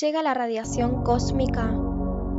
[0.00, 1.70] llega la radiación cósmica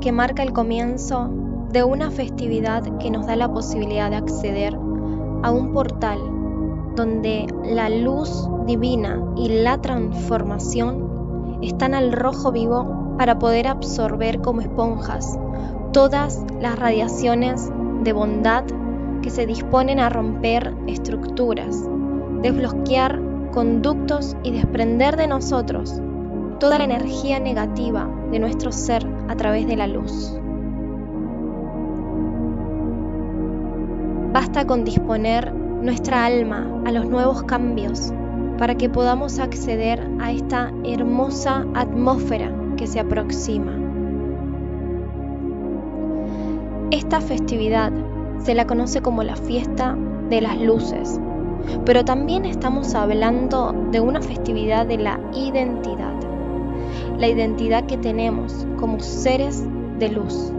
[0.01, 1.29] que marca el comienzo
[1.71, 6.19] de una festividad que nos da la posibilidad de acceder a un portal
[6.95, 14.61] donde la luz divina y la transformación están al rojo vivo para poder absorber como
[14.61, 15.37] esponjas
[15.93, 17.69] todas las radiaciones
[18.03, 18.65] de bondad
[19.21, 21.87] que se disponen a romper estructuras,
[22.41, 23.21] desbloquear
[23.53, 26.01] conductos y desprender de nosotros
[26.59, 30.37] toda la energía negativa de nuestro ser a través de la luz.
[34.33, 38.11] Basta con disponer nuestra alma a los nuevos cambios
[38.57, 43.73] para que podamos acceder a esta hermosa atmósfera que se aproxima.
[46.91, 47.91] Esta festividad
[48.39, 49.97] se la conoce como la fiesta
[50.29, 51.19] de las luces,
[51.85, 56.14] pero también estamos hablando de una festividad de la identidad
[57.17, 59.63] la identidad que tenemos como seres
[59.99, 60.51] de luz.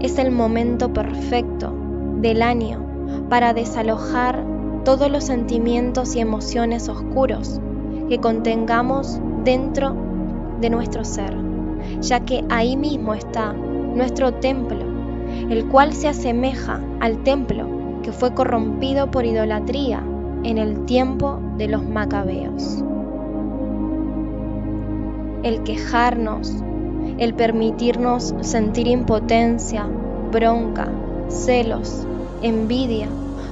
[0.00, 1.72] Es el momento perfecto
[2.20, 2.84] del año
[3.28, 4.44] para desalojar
[4.84, 7.60] todos los sentimientos y emociones oscuros
[8.08, 9.94] que contengamos dentro
[10.60, 11.36] de nuestro ser,
[12.00, 14.84] ya que ahí mismo está nuestro templo,
[15.50, 17.66] el cual se asemeja al templo
[18.02, 20.02] que fue corrompido por idolatría
[20.44, 22.84] en el tiempo de los macabeos
[25.46, 26.52] el quejarnos,
[27.18, 29.86] el permitirnos sentir impotencia,
[30.32, 30.88] bronca,
[31.28, 32.04] celos,
[32.42, 33.06] envidia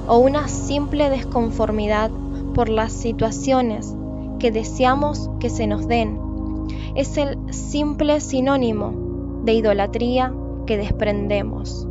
[0.05, 2.11] o una simple desconformidad
[2.53, 3.95] por las situaciones
[4.39, 6.19] que deseamos que se nos den,
[6.95, 8.91] es el simple sinónimo
[9.45, 10.33] de idolatría
[10.65, 11.87] que desprendemos.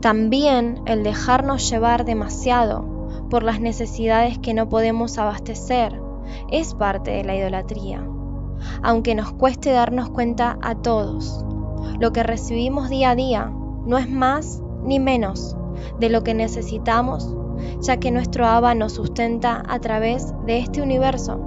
[0.00, 2.84] También el dejarnos llevar demasiado
[3.28, 6.00] por las necesidades que no podemos abastecer
[6.52, 8.06] es parte de la idolatría
[8.82, 11.44] aunque nos cueste darnos cuenta a todos.
[11.98, 13.52] Lo que recibimos día a día
[13.86, 15.56] no es más ni menos
[15.98, 17.34] de lo que necesitamos,
[17.80, 21.40] ya que nuestro Abba nos sustenta a través de este universo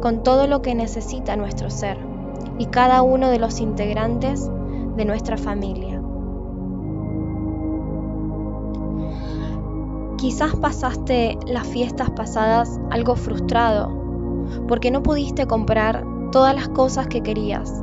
[0.00, 1.98] con todo lo que necesita nuestro ser
[2.58, 4.50] y cada uno de los integrantes
[4.96, 6.00] de nuestra familia.
[10.18, 13.90] Quizás pasaste las fiestas pasadas algo frustrado
[14.68, 17.82] porque no pudiste comprar todas las cosas que querías.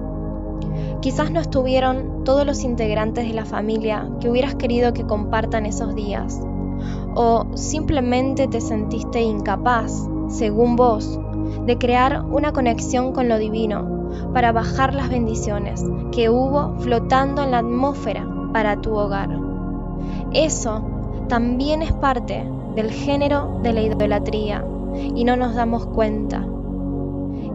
[1.01, 5.95] Quizás no estuvieron todos los integrantes de la familia que hubieras querido que compartan esos
[5.95, 6.41] días.
[7.15, 11.17] O simplemente te sentiste incapaz, según vos,
[11.65, 17.51] de crear una conexión con lo divino para bajar las bendiciones que hubo flotando en
[17.51, 19.29] la atmósfera para tu hogar.
[20.33, 20.81] Eso
[21.27, 22.43] también es parte
[22.75, 24.65] del género de la idolatría
[25.15, 26.48] y no nos damos cuenta.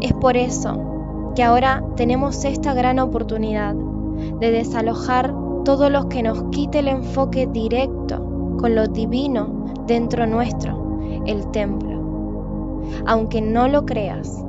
[0.05, 5.35] Es por eso que ahora tenemos esta gran oportunidad de desalojar
[5.65, 8.19] todo lo que nos quite el enfoque directo
[8.59, 12.83] con lo divino dentro nuestro, el templo.
[13.07, 14.45] Aunque no lo creas,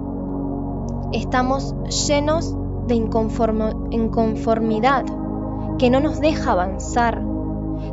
[1.14, 1.74] estamos
[2.10, 2.54] llenos
[2.88, 5.06] de inconformidad
[5.78, 7.24] que no nos deja avanzar,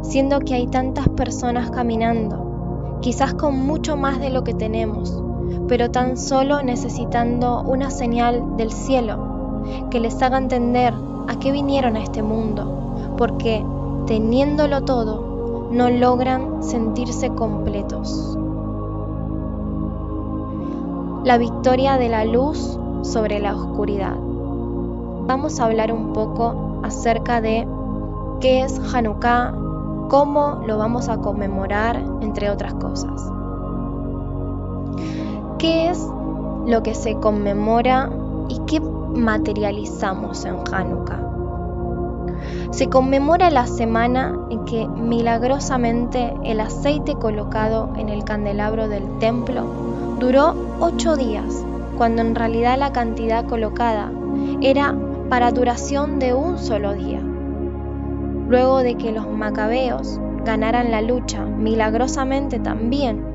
[0.02, 5.21] siendo que hay tantas personas caminando, quizás con mucho más de lo que tenemos,
[5.68, 9.32] pero tan solo necesitando una señal del cielo
[9.90, 10.92] que les haga entender
[11.28, 13.64] a qué vinieron a este mundo, porque
[14.06, 18.38] teniéndolo todo, no logran sentirse completos.
[21.24, 24.16] La victoria de la luz sobre la oscuridad.
[25.26, 27.66] Vamos a hablar un poco acerca de
[28.40, 29.54] qué es Hanukkah,
[30.08, 33.41] cómo lo vamos a conmemorar, entre otras cosas.
[35.62, 36.05] ¿Qué es
[36.67, 38.11] lo que se conmemora
[38.49, 41.23] y qué materializamos en Hanukkah?
[42.73, 49.62] Se conmemora la semana en que milagrosamente el aceite colocado en el candelabro del templo
[50.19, 51.64] duró ocho días,
[51.97, 54.11] cuando en realidad la cantidad colocada
[54.62, 54.97] era
[55.29, 57.20] para duración de un solo día.
[58.49, 63.31] Luego de que los macabeos ganaran la lucha milagrosamente también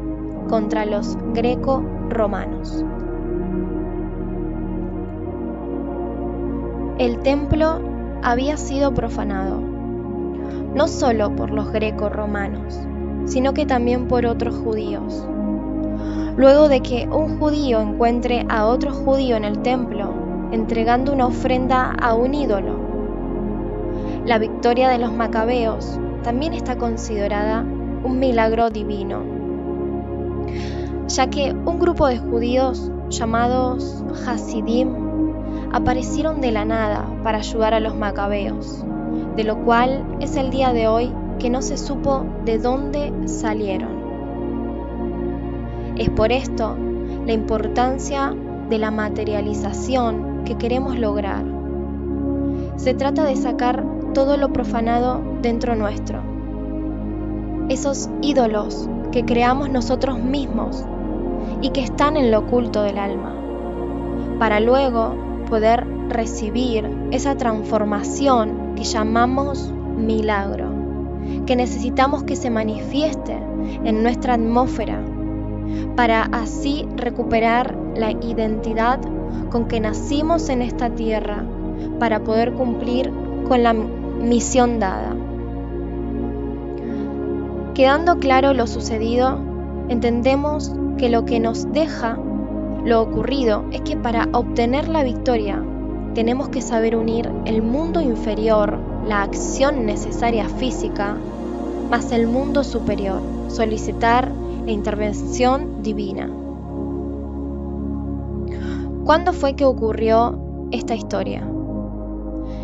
[0.47, 2.83] contra los greco-romanos.
[6.97, 7.79] El templo
[8.23, 9.61] había sido profanado,
[10.73, 12.79] no solo por los greco-romanos,
[13.25, 15.27] sino que también por otros judíos.
[16.37, 20.13] Luego de que un judío encuentre a otro judío en el templo
[20.51, 22.79] entregando una ofrenda a un ídolo,
[24.25, 27.61] la victoria de los macabeos también está considerada
[28.03, 29.36] un milagro divino
[31.07, 34.89] ya que un grupo de judíos llamados Hasidim
[35.71, 38.83] aparecieron de la nada para ayudar a los macabeos,
[39.35, 43.97] de lo cual es el día de hoy que no se supo de dónde salieron.
[45.97, 46.75] Es por esto
[47.25, 48.35] la importancia
[48.69, 51.43] de la materialización que queremos lograr.
[52.75, 53.83] Se trata de sacar
[54.13, 56.21] todo lo profanado dentro nuestro.
[57.69, 60.85] Esos ídolos que creamos nosotros mismos
[61.61, 63.33] y que están en lo oculto del alma,
[64.39, 65.15] para luego
[65.49, 70.71] poder recibir esa transformación que llamamos milagro,
[71.45, 73.37] que necesitamos que se manifieste
[73.83, 75.01] en nuestra atmósfera,
[75.95, 78.99] para así recuperar la identidad
[79.49, 81.43] con que nacimos en esta tierra,
[81.99, 83.11] para poder cumplir
[83.47, 85.15] con la misión dada.
[87.73, 89.39] Quedando claro lo sucedido,
[89.89, 92.17] entendemos que lo que nos deja
[92.83, 95.63] lo ocurrido es que para obtener la victoria
[96.13, 101.15] tenemos que saber unir el mundo inferior, la acción necesaria física,
[101.91, 104.31] más el mundo superior, solicitar
[104.65, 106.29] la intervención divina.
[109.05, 110.39] ¿Cuándo fue que ocurrió
[110.71, 111.47] esta historia?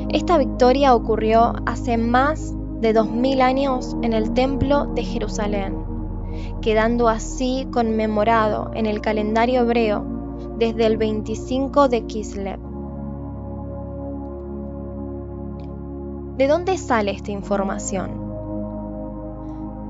[0.10, 5.83] Esta victoria ocurrió hace más de 2000 años en el Templo de Jerusalén,
[6.62, 10.06] quedando así conmemorado en el calendario hebreo
[10.58, 12.60] desde el 25 de Kislev.
[16.38, 18.24] ¿De dónde sale esta información?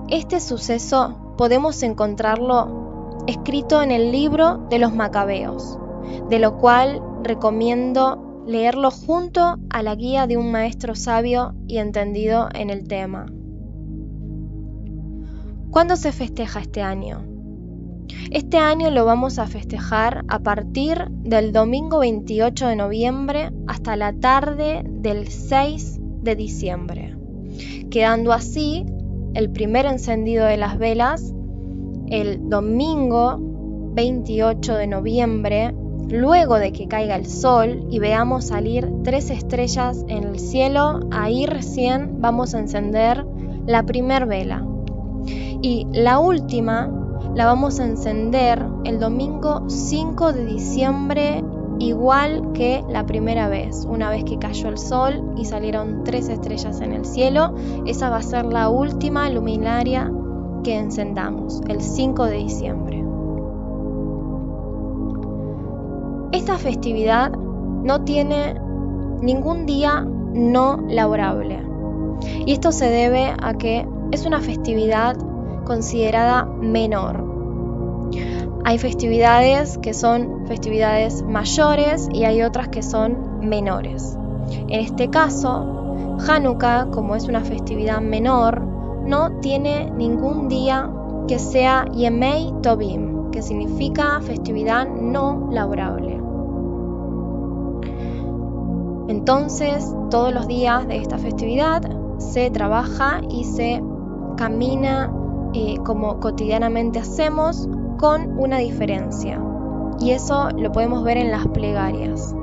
[0.09, 5.79] Este suceso podemos encontrarlo escrito en el libro de los Macabeos,
[6.29, 12.49] de lo cual recomiendo leerlo junto a la guía de un maestro sabio y entendido
[12.53, 13.27] en el tema.
[15.73, 17.25] ¿Cuándo se festeja este año?
[18.29, 24.13] Este año lo vamos a festejar a partir del domingo 28 de noviembre hasta la
[24.13, 27.17] tarde del 6 de diciembre,
[27.89, 28.85] quedando así
[29.33, 31.33] el primer encendido de las velas
[32.05, 35.73] el domingo 28 de noviembre
[36.09, 41.47] Luego de que caiga el sol y veamos salir tres estrellas en el cielo, ahí
[41.47, 43.25] recién vamos a encender
[43.65, 44.67] la primer vela.
[45.63, 46.91] Y la última
[47.35, 51.41] la vamos a encender el domingo 5 de diciembre
[51.79, 56.81] igual que la primera vez, una vez que cayó el sol y salieron tres estrellas
[56.81, 57.55] en el cielo,
[57.85, 60.11] esa va a ser la última luminaria
[60.65, 63.03] que encendamos, el 5 de diciembre.
[66.33, 68.55] Esta festividad no tiene
[69.21, 71.63] ningún día no laborable.
[72.45, 75.15] Y esto se debe a que es una festividad
[75.63, 77.33] considerada menor.
[78.65, 84.17] Hay festividades que son festividades mayores y hay otras que son menores.
[84.49, 88.61] En este caso, Hanukkah, como es una festividad menor,
[89.05, 90.89] no tiene ningún día
[91.27, 96.21] que sea Yemei Tobim, que significa festividad no laborable.
[99.09, 101.81] Entonces, todos los días de esta festividad
[102.17, 103.83] se trabaja y se
[104.37, 105.11] camina
[105.53, 107.67] eh, como cotidianamente hacemos
[107.97, 109.41] con una diferencia.
[109.99, 112.35] Y eso lo podemos ver en las plegarias.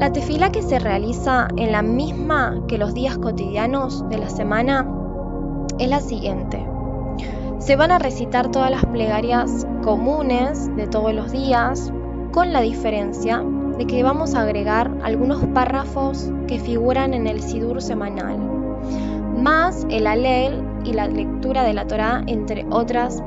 [0.00, 4.86] La tefila que se realiza en la misma que los días cotidianos de la semana
[5.78, 6.66] es la siguiente.
[7.58, 11.92] Se van a recitar todas las plegarias comunes de todos los días,
[12.32, 13.42] con la diferencia
[13.78, 18.38] de que vamos a agregar algunos párrafos que figuran en el Sidur semanal,
[19.36, 23.22] más el alel y la lectura de la Torá, entre otras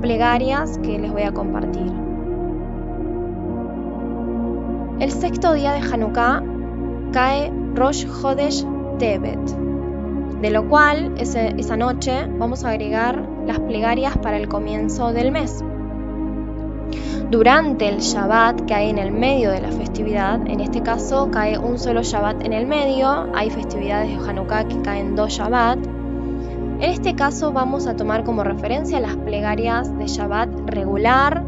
[0.00, 1.92] plegarias que les voy a compartir.
[4.98, 6.42] El sexto día de Hanukkah
[7.12, 8.64] cae Rosh Hodesh
[8.98, 9.38] Tebet,
[10.40, 15.62] de lo cual esa noche vamos a agregar las plegarias para el comienzo del mes.
[17.30, 21.58] Durante el Shabbat que hay en el medio de la festividad, en este caso cae
[21.58, 25.76] un solo Shabbat en el medio, hay festividades de Hanukkah que caen dos Shabbat.
[26.78, 31.42] En este caso vamos a tomar como referencia las plegarias de Shabbat regular,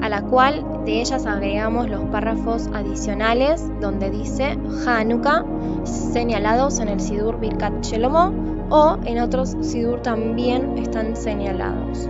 [0.00, 5.44] a la cual de ellas agregamos los párrafos adicionales donde dice Hanukkah,
[5.84, 8.32] señalados en el Sidur Birkat Shelomo,
[8.70, 12.08] o en otros Sidur también están señalados.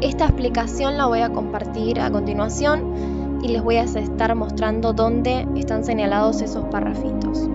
[0.00, 5.46] Esta explicación la voy a compartir a continuación y les voy a estar mostrando dónde
[5.56, 7.48] están señalados esos parrafitos.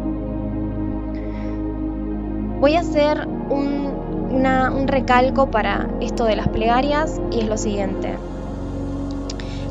[2.60, 3.92] Voy a hacer un,
[4.32, 8.18] un recalco para esto de las plegarias y es lo siguiente.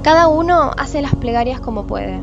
[0.02, 2.20] Cada uno hace las plegarias como puede.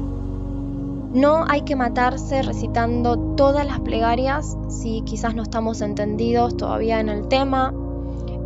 [1.14, 7.10] No hay que matarse recitando todas las plegarias si quizás no estamos entendidos todavía en
[7.10, 7.74] el tema.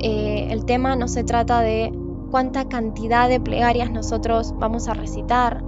[0.04, 1.94] Eh, el tema no se trata de
[2.32, 5.64] cuánta cantidad de plegarias nosotros vamos a recitar,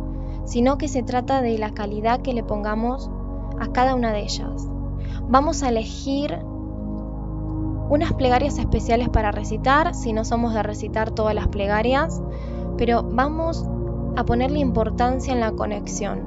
[0.45, 3.11] sino que se trata de la calidad que le pongamos
[3.59, 4.67] a cada una de ellas.
[5.29, 6.39] Vamos a elegir
[7.89, 12.19] unas plegarias especiales para recitar, si no somos de recitar todas las plegarias,
[12.75, 13.63] pero vamos
[14.15, 16.23] a ponerle importancia en la conexión,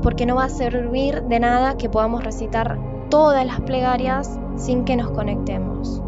[0.00, 2.78] porque no va a servir de nada que podamos recitar
[3.10, 6.03] todas las plegarias sin que nos conectemos.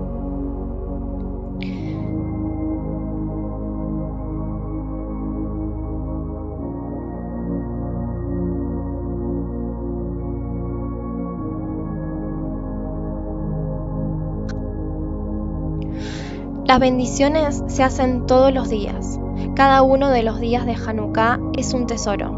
[16.66, 19.20] Las bendiciones se hacen todos los días.
[19.54, 22.32] Cada uno de los días de Hanukkah es un tesoro.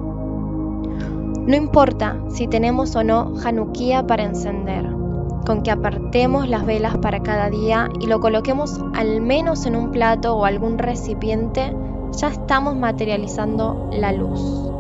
[1.47, 4.85] No importa si tenemos o no Hanukkah para encender,
[5.47, 9.93] con que apartemos las velas para cada día y lo coloquemos al menos en un
[9.93, 11.75] plato o algún recipiente,
[12.13, 14.78] ya estamos materializando la luz.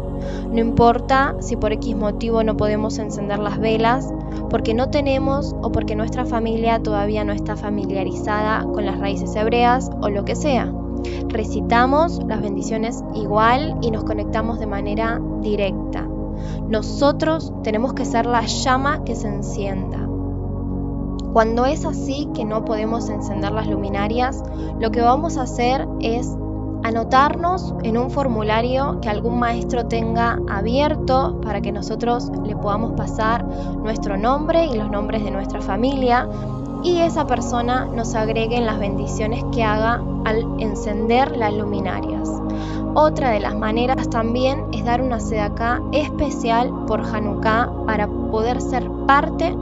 [0.51, 4.13] No importa si por X motivo no podemos encender las velas,
[4.51, 9.91] porque no tenemos o porque nuestra familia todavía no está familiarizada con las raíces hebreas
[10.01, 10.73] o lo que sea.
[11.29, 16.09] Recitamos las bendiciones igual y nos conectamos de manera directa.
[16.69, 20.09] Nosotros tenemos que ser la llama que se encienda.
[21.33, 24.43] Cuando es así que no podemos encender las luminarias,
[24.81, 26.35] lo que vamos a hacer es
[26.83, 33.45] anotarnos en un formulario que algún maestro tenga abierto para que nosotros le podamos pasar
[33.45, 36.29] nuestro nombre y los nombres de nuestra familia
[36.83, 42.31] y esa persona nos agregue en las bendiciones que haga al encender las luminarias.
[42.95, 48.91] Otra de las maneras también es dar una acá especial por Hanukkah para poder ser
[49.07, 49.55] parte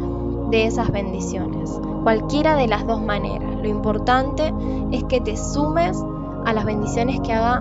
[0.50, 1.78] de esas bendiciones.
[2.02, 3.56] Cualquiera de las dos maneras.
[3.60, 4.54] Lo importante
[4.92, 6.02] es que te sumes
[6.46, 7.60] a las bendiciones que haga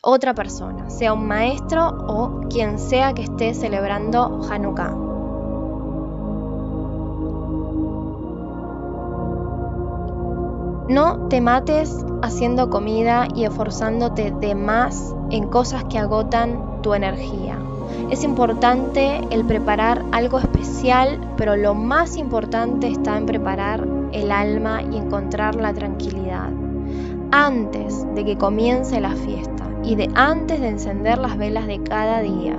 [0.00, 4.94] otra persona, sea un maestro o quien sea que esté celebrando Hanukkah.
[10.88, 17.58] No te mates haciendo comida y esforzándote de más en cosas que agotan tu energía.
[18.10, 24.82] Es importante el preparar algo especial, pero lo más importante está en preparar el alma
[24.82, 26.50] y encontrar la tranquilidad
[27.30, 32.20] antes de que comience la fiesta y de antes de encender las velas de cada
[32.20, 32.58] día.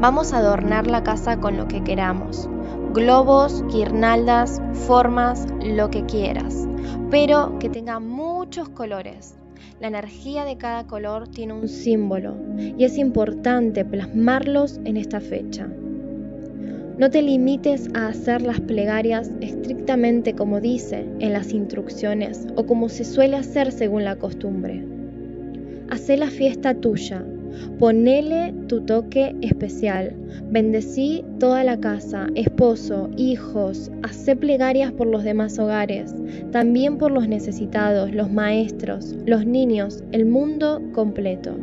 [0.00, 2.48] Vamos a adornar la casa con lo que queramos,
[2.94, 6.66] globos, guirnaldas, formas, lo que quieras,
[7.10, 9.34] pero que tenga muchos colores.
[9.78, 15.68] La energía de cada color tiene un símbolo y es importante plasmarlos en esta fecha.
[17.00, 22.90] No te limites a hacer las plegarias estrictamente como dice en las instrucciones o como
[22.90, 24.84] se suele hacer según la costumbre.
[25.88, 27.24] Hacé la fiesta tuya,
[27.78, 30.14] ponele tu toque especial,
[30.50, 36.14] bendecí toda la casa, esposo, hijos, hacé plegarias por los demás hogares,
[36.52, 41.56] también por los necesitados, los maestros, los niños, el mundo completo.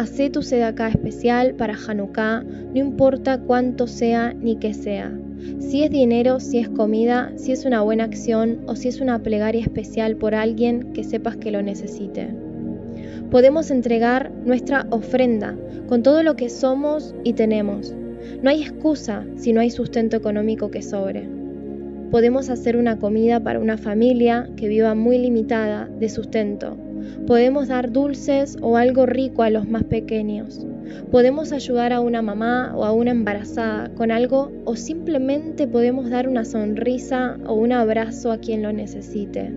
[0.00, 5.12] Hacé tu sedacá especial para Hanukkah, no importa cuánto sea ni qué sea.
[5.58, 9.22] Si es dinero, si es comida, si es una buena acción o si es una
[9.22, 12.28] plegaria especial por alguien que sepas que lo necesite.
[13.30, 15.54] Podemos entregar nuestra ofrenda
[15.86, 17.94] con todo lo que somos y tenemos.
[18.42, 21.28] No hay excusa si no hay sustento económico que sobre.
[22.10, 26.78] Podemos hacer una comida para una familia que viva muy limitada de sustento
[27.26, 30.66] Podemos dar dulces o algo rico a los más pequeños.
[31.10, 36.28] Podemos ayudar a una mamá o a una embarazada con algo o simplemente podemos dar
[36.28, 39.52] una sonrisa o un abrazo a quien lo necesite.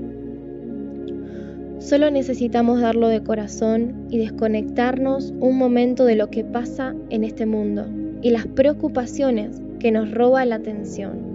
[1.79, 7.45] Solo necesitamos darlo de corazón y desconectarnos un momento de lo que pasa en este
[7.45, 7.85] mundo
[8.21, 11.33] y las preocupaciones que nos roba la atención.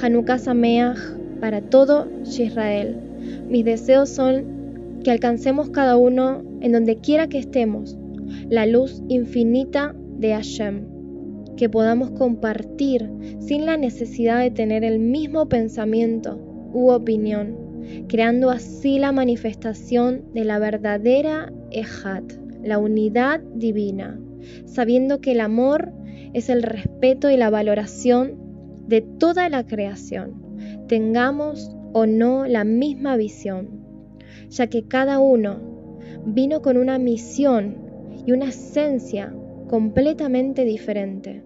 [0.00, 0.98] Hanukkah Sameach
[1.40, 3.09] para todo Israel.
[3.48, 7.96] Mis deseos son que alcancemos cada uno en donde quiera que estemos
[8.48, 10.86] la luz infinita de Hashem,
[11.56, 16.38] que podamos compartir sin la necesidad de tener el mismo pensamiento
[16.72, 17.56] u opinión,
[18.08, 24.18] creando así la manifestación de la verdadera Ejat, la unidad divina,
[24.66, 25.92] sabiendo que el amor
[26.32, 28.36] es el respeto y la valoración
[28.86, 30.34] de toda la creación.
[30.88, 33.68] Tengamos o no la misma visión,
[34.48, 35.60] ya que cada uno
[36.26, 37.76] vino con una misión
[38.26, 39.34] y una esencia
[39.68, 41.44] completamente diferente.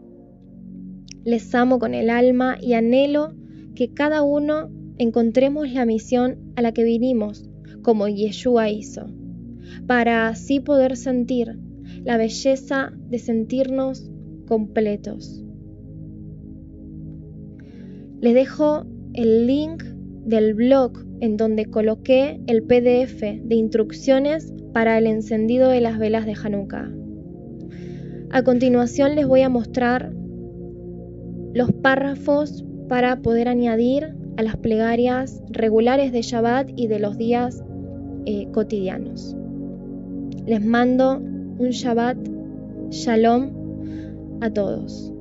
[1.24, 3.34] Les amo con el alma y anhelo
[3.74, 7.48] que cada uno encontremos la misión a la que vinimos,
[7.82, 9.06] como Yeshua hizo,
[9.86, 11.58] para así poder sentir
[12.04, 14.10] la belleza de sentirnos
[14.46, 15.44] completos.
[18.20, 19.82] Les dejo el link
[20.24, 26.26] del blog en donde coloqué el PDF de instrucciones para el encendido de las velas
[26.26, 26.90] de Hanukkah.
[28.30, 30.12] A continuación les voy a mostrar
[31.52, 37.62] los párrafos para poder añadir a las plegarias regulares de Shabbat y de los días
[38.26, 39.36] eh, cotidianos.
[40.46, 42.16] Les mando un Shabbat
[42.90, 45.13] Shalom a todos.